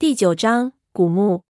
[0.00, 1.42] 第九章古墓。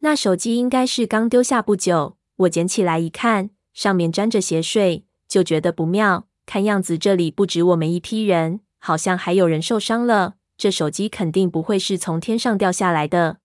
[0.00, 6.26] 那手机应该是刚丢下不久，我捡起来一看，上面沾着血水，就觉得不妙。
[6.44, 10.34] 看样子这里不止我们一批人，好像还有人受伤了。
[10.56, 13.38] 这手机肯定不会是从天上掉下来的。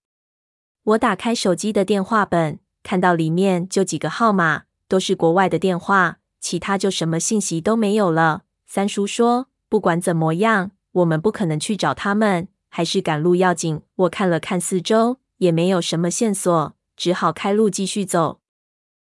[0.85, 8.45] 我打开手机的电话本，看到里面就几个号码，都是国外的电话，其他就什么信息都没有了。
[8.65, 12.47] 三叔说，不管怎么样，我们不可能去找他们。
[12.75, 13.83] 还是赶路要紧。
[13.95, 18.41] 我看了看四周，也没有什么线索，只好开路继续走。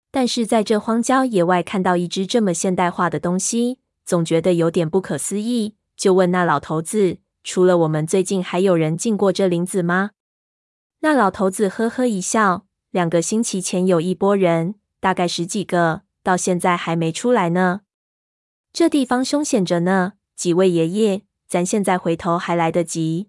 [0.09, 5.75] 但是在这荒郊野外看到一只这么现代化的东西，总觉得有点不可思议。
[5.97, 10.11] 就问那老头子：“除了我们，最近还有人进过这林子吗？”
[11.03, 17.81] 那老头子呵呵一笑：“两个星期前有一波人，大概十几个，到现在还没出来呢。
[18.71, 23.27] 这地方凶险着呢，几位爷爷，咱现在回头还来得及。”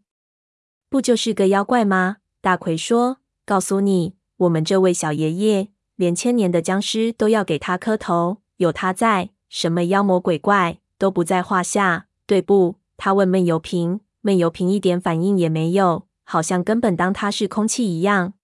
[0.90, 2.16] 不就是个妖怪吗？
[2.40, 8.38] 大奎说：“告诉你，我们这位小爷爷，连千年的僵尸都要给他磕头。
[8.56, 18.34] 有他在，什么妖魔鬼怪都不在话下，对不？”他问闷油瓶，闷油瓶一点反应也没有，好像根本当他是空气一样。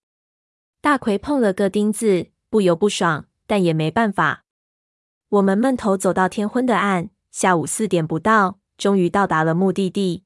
[0.79, 4.45] 大奎碰了个钉子，不由不爽，但也没办法。
[5.27, 10.23] 我们闷头走到天昏的暗，下午四点不到，终于到达了目的地。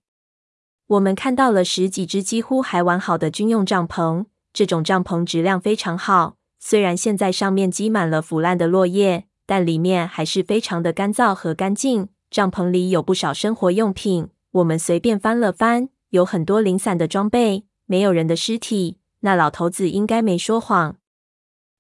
[0.91, 6.35] 我们看到了十几只几乎还完好的军用帐篷，这种帐篷质量非常好。
[6.59, 12.09] 虽然现在上面积满了腐烂的落叶，但里面还是非常的干燥和干净。
[12.29, 18.97] 帐篷里有不少生活用品，我们随便翻了翻，有很多零散的装备，没有人的尸体。
[19.21, 20.97] 那老头子应该没说谎。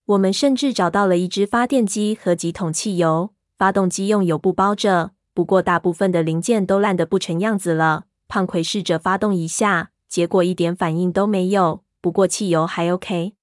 [0.05, 8.05] 我们甚至找到了一只发电机和几桶汽油，发动机用油布包着，不过大部分的零件都烂得不成样子了。
[8.31, 11.83] 胖奎试着发动一下，结果一点反应都没有。
[11.99, 13.33] 不过汽油还 OK。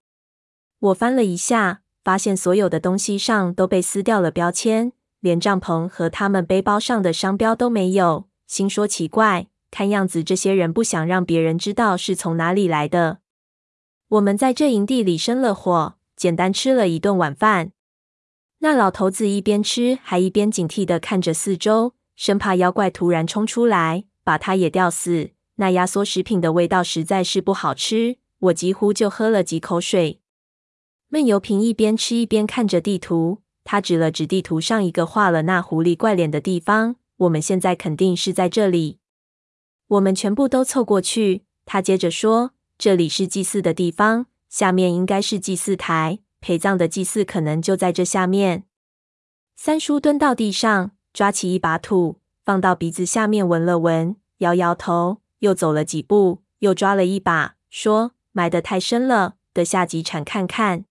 [0.79, 8.29] 我翻了一下，发现所有的东西上都被撕掉了标签，连帐篷和他们背包上的商标都没有。
[8.47, 13.19] 心说奇怪，看样子这些人不想让别人知道是从哪里来的。
[14.09, 17.73] 我们在这营地里生了火，简单吃了一顿晚饭。
[18.61, 24.05] 那老头子一边吃，还一边警惕的看着四周，生怕妖怪突然冲出来。
[24.29, 25.31] 把它也吊死。
[25.55, 30.21] 那压缩食品的味道实在是不好吃，我几乎就喝了几口水。
[31.09, 36.97] 闷油瓶一边吃一边看着地图，他指了指地图上一个画了那狐狸怪脸的地方。
[37.17, 38.99] 我们现在肯定是在这里。
[39.87, 41.45] 我们全部都凑过去。
[41.65, 48.65] 他接着说：“这里是祭祀的地方，下面应该是祭祀台，陪葬的祭祀可能就在这下面。”
[49.57, 52.17] 三叔蹲到地上，抓起一把土。
[52.49, 60.87] 放到鼻子下面闻了闻，摇摇头，又走了几步，又抓了一把，说：“埋得太深了，得下几铲看看。”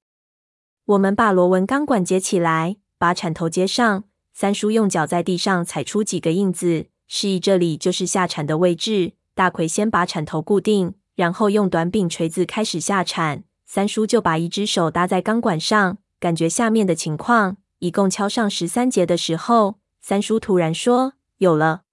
[0.86, 4.04] 我们把螺纹钢管接起来，把铲头接上。
[4.36, 9.14] 三叔用脚在地上踩出几个印子，示意这里就是下铲的位置。
[9.34, 13.44] 大奎先把铲头固定，然后用短柄锤子开始下铲。
[13.66, 17.58] 三叔就把一只手搭在钢管上，感觉下面的情况。
[17.80, 21.14] 一共敲上十三节的时候，三叔突然说。
[21.40, 21.84] 有了，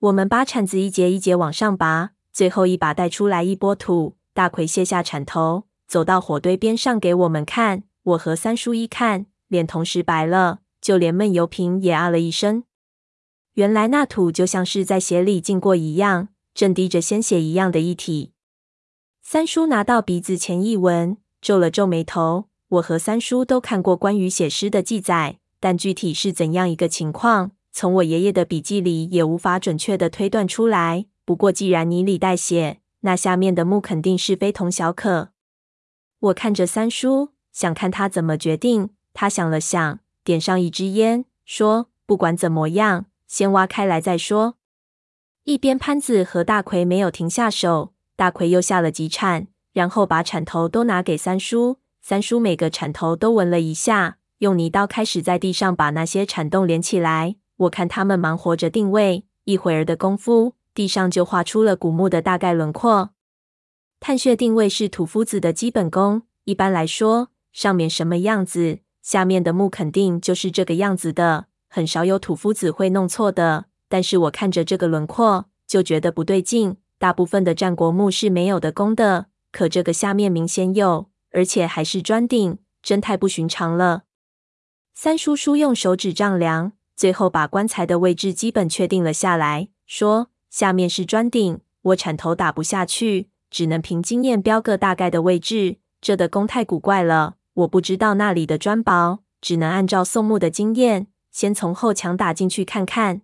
[0.00, 4.16] 我们把铲子一节一节往上拔，最后一把带出来一波土。
[4.34, 7.84] 大奎卸下铲头，走到火堆边上给我们看。
[8.02, 12.64] 我和三叔一看，脸同时白了，就连闷油瓶也啊了一声。
[13.54, 18.32] 原来那土就像是在血里浸过一样，正滴着鲜血一样的液体。
[19.22, 22.48] 三叔拿到鼻子前一闻，皱了皱眉头。
[22.68, 27.52] 我和三叔都看过关于血尸的记载，但具体是怎样一个情况？
[27.78, 31.04] 从我爷爷的笔记里也无法准确的推断出来。
[31.26, 35.28] 不过既然泥里带血，那下面的墓肯定是非同小可。
[36.20, 38.88] 我看着三叔，想看他怎么决定。
[39.12, 44.54] 他想了想，点上一支烟，说：“不管怎么样，先挖开来再说。”
[45.44, 51.76] 一边潘子和大奎没有停下手，大奎又下了几铲，然后把铲头都拿给三叔。
[52.00, 57.36] 三叔每个铲头都闻了一下，用泥刀开始在地上把那些铲洞连起来。
[57.56, 63.10] 我看他们忙活着定位，一会儿的功夫，地上就画出了古墓的大概轮廓。
[63.98, 66.22] 探穴定位是土夫子的基本功。
[66.44, 73.64] 一般来说，上面什么样子，下面的墓肯定就是这个样子的，很少有土夫子会弄错的。
[73.88, 76.76] 但是我看着这个轮廓，就觉得不对劲。
[76.98, 84.04] 大部分的战国墓是没有的工的，可这个下面明显有，而且还是砖顶，真太不寻常了。
[84.94, 86.72] 三叔叔用手指丈量。
[86.96, 95.76] 最后把棺材的位置基本确定了下来，说：“下面是砖顶，我铲头打不下去，只能凭经验标个大概的位置。
[96.00, 103.20] 这的宫太古怪了，我不知道那里的砖薄，只能按照宋木的经验，先从后墙打进去看看。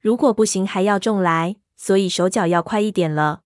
[0.00, 3.40] 如果不行，还要重来，所以手脚要快一点了。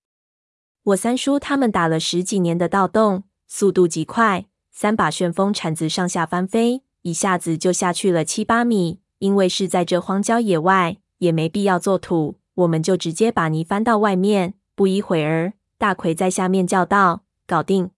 [0.83, 9.01] 我三叔他们打了十几年的盗洞，速度极快，三把旋风铲子上下翻飞，一下子就下去了七八米。
[9.21, 14.55] 因为是在这荒郊野外，也没必要做土，我们就直接把泥翻到外面。
[14.75, 17.91] 不一会儿，大奎在下面叫道：“搞定！”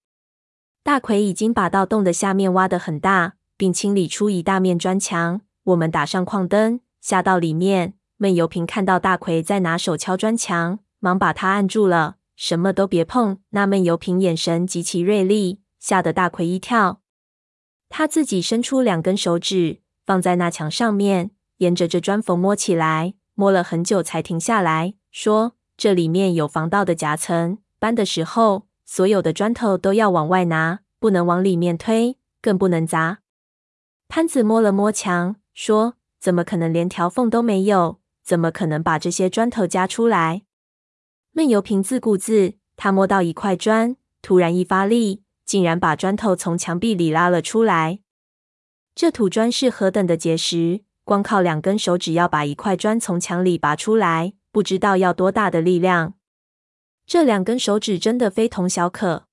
[0.83, 5.41] 大奎已经把盗洞的下面挖得很大，并清理出一大面砖墙。
[5.63, 7.95] 我们打上矿灯，下到里面。
[8.17, 13.39] 闷油瓶看到大奎在拿手敲砖墙，忙把他按住了，什么都别碰。
[13.51, 17.01] 那闷油瓶眼神极其锐利，吓得大奎一跳。
[17.89, 33.21] 他自己伸出两根手指，放在那墙上面，沿着这砖缝摸起来，摸了很久才停下来，说：“这里面有防盗的夹层，搬的时候。”所有的砖头都要往外拿，不能往里面推，更不能砸。
[34.07, 38.01] 潘子摸了摸墙，说：“怎么可能连条缝都没有？
[38.23, 40.43] 怎么可能把这些砖头夹出来？”
[41.33, 48.01] 闷油瓶自顾自，他摸到一块砖，突然一发力，竟然把砖头从墙壁里拉了出来。
[48.95, 56.15] 这土砖是何等的结实，光靠两根手指要把一块砖从墙里拔出来，不知道要多大的力量。
[57.07, 59.25] 这两根手指真的非同小可。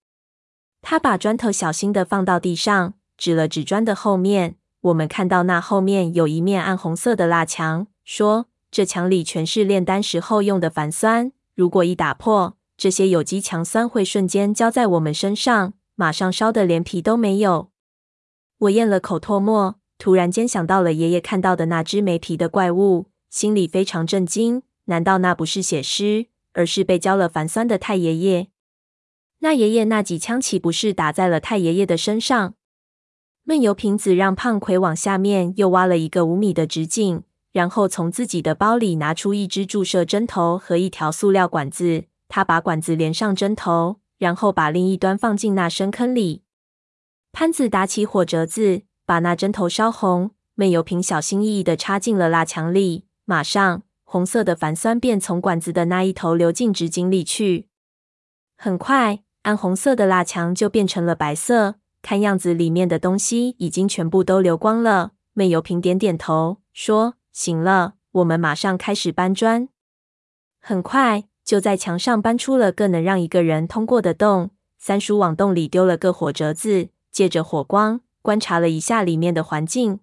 [0.82, 4.56] 他把砖头小心的放到地上，指了指砖的后面。
[4.82, 17.69] 我们看到那后面有一面暗红色的蜡墙，说：“这墙里全是炼丹时候用的矾酸，如果一打破，这些有机强酸会瞬间浇在我们身上，马上烧的连皮都没有。”
[18.60, 24.64] 我咽了口唾沫，突然间想到了爷爷看到的那只没皮的怪物，心里非常震惊。
[24.86, 26.26] 难道那不是血尸？
[26.52, 28.48] 而是被浇了礬酸的太爷爷。
[29.40, 32.56] 那爷爷那几枪岂不是打在了太爷爷的身上？
[33.44, 37.24] 闷油瓶子让胖奎往下面又挖了一个五米的直径，
[37.54, 42.04] 然后从自己的包里拿出一支注射针头和一条塑料管子。
[42.28, 46.42] 他把管子连上针头，然后把另一端放进那深坑里。
[47.40, 50.32] 潘子打起火折子，把那针头烧红。
[50.56, 53.82] 闷油瓶小心翼翼地插进了蜡墙里，马上。
[54.04, 57.70] 红色的矾酸便从管子的那一头流进直径里去。
[58.58, 61.76] 很快，暗红色的蜡墙就变成了白色。
[62.02, 65.12] 看样子，里面的东西已经全部都流光了。
[65.32, 69.70] 闷油瓶点点头，说：“行了，我们马上开始搬砖。”
[70.60, 74.50] 很快，就在墙上搬出了个能让一个人通过的洞。
[74.78, 80.00] 三叔往洞里丢了个火折子，借着火光观察了一下里面的环境。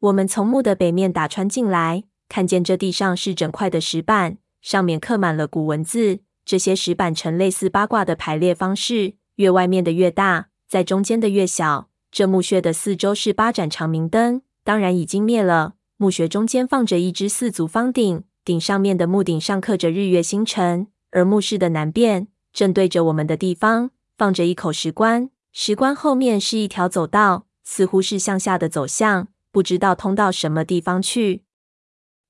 [0.00, 2.04] 我们从墓的北面打穿进来。
[2.30, 6.18] 看见这地上是整块的石板，上面刻满了古文字。
[6.44, 11.88] 这些石板呈类似八卦的排列方式，越外面的越大，在中间的越小。
[12.12, 15.76] 这墓穴的四周是八盏长明灯，当然已经灭了。
[15.96, 20.88] 墓穴中间放着一只四足方鼎，鼎上面的木顶上刻着日月星辰。
[21.10, 25.30] 而墓室的南边，正对着我们的地方，放着一口石棺。
[25.60, 31.42] 石棺后面是一条走道，似乎是向下的走向，不知道通到什么地方去。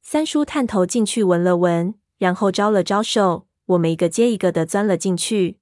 [0.00, 5.58] 三叔探头进去闻了闻，然后招了招手，我们一个接一个的钻了进去。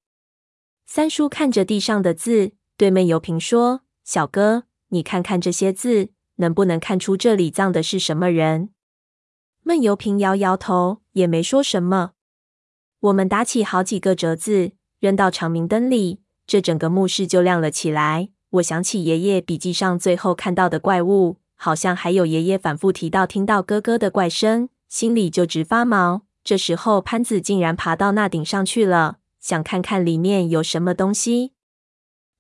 [0.87, 8.69] 三叔看着地上的字，对闷油瓶说：“小哥，你看看这些字，能不能看出这里葬的是什么人？”
[9.67, 12.13] 闷油瓶摇摇头，也没说什么。
[13.01, 18.29] 我们打起好几个折子，扔到长明灯里，这整个墓室就亮了起来。
[18.51, 21.39] 我想起爷爷笔记上最后看到的怪物。
[21.59, 26.23] 好像还有爷爷反复提到听到咯咯的怪声，心里就直发毛。
[26.45, 31.53] 这时候潘子竟然爬到那顶上去了，想看看里面有什么东西。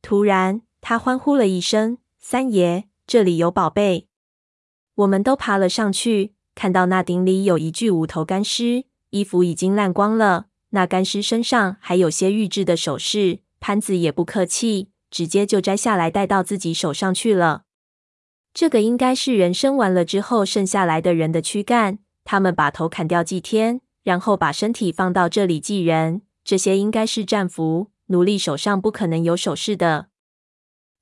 [0.03, 4.07] 突然，他欢呼了一声：“三爷，这里有宝贝！”
[4.97, 10.47] 我们都爬了上去，看到那顶里有一具无头干尸，衣服已经烂光了。
[10.71, 17.65] 那干尸身上还有些玉制的首饰，潘子也不客气，直接就摘下来戴到自己手上去了。
[18.55, 26.23] 这个应该是人生完了之后剩下来的人的躯干，他们把头砍掉祭天，然后把身体放到这里祭人。
[26.45, 30.11] 这些应该是战俘，奴隶手上不可能有首饰的。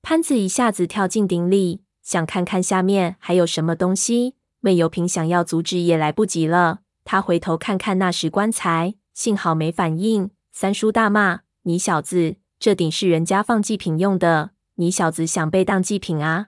[0.01, 4.37] 潘子一下子跳进鼎里，想看看下面还有什么东西。
[4.61, 10.31] 闷油瓶想要阻止也来不及了，他回头看看那石棺材，幸好没反应。
[10.51, 16.47] 三叔大骂：“你小子，这鼎是人家放祭品用的，你小子想被当祭品啊？”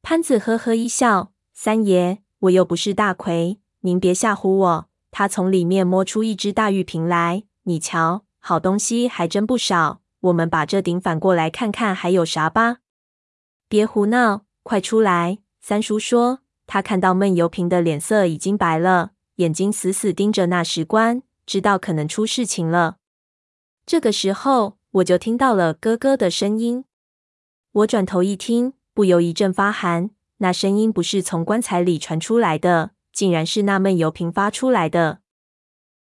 [0.00, 10.00] 潘子呵呵一笑：“三爷，我又不是大奎，您别吓唬我。”他从里面摸出一只大玉瓶来，你瞧，好东西还真不少。
[10.20, 12.78] 我们把这顶反过来看看，还有啥吧？
[13.68, 15.40] 别胡闹，快出来！
[15.60, 16.38] 三叔说。
[16.66, 22.96] 他看到闷油瓶的脸色已经白了，眼睛死死盯着那石棺，知道可能出事情了。
[23.84, 26.84] 这个时候，我就听到了咯咯的声音。
[27.72, 30.10] 我转头一听，不由一阵发寒。
[30.38, 35.20] 那声音不是从棺材里传出来的，竟然是那闷油瓶发出来的。